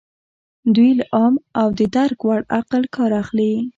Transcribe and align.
دوی 0.75 0.91
له 0.99 1.05
عام 1.15 1.35
او 1.59 1.67
د 1.79 1.81
درک 1.95 2.19
وړ 2.27 2.39
عقل 2.57 2.83
کار 2.95 3.11
اخلي. 3.21 3.53